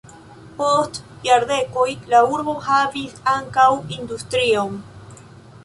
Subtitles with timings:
[0.61, 3.69] Post jardekoj la urbo havis ankaŭ
[4.01, 4.81] industrion.